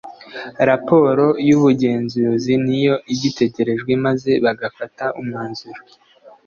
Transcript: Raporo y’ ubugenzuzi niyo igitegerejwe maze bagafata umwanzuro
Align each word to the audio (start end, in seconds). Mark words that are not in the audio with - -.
Raporo 0.69 1.25
y’ 1.47 1.51
ubugenzuzi 1.57 2.53
niyo 2.65 2.95
igitegerejwe 3.13 3.91
maze 4.05 4.31
bagafata 4.43 5.05
umwanzuro 5.19 5.81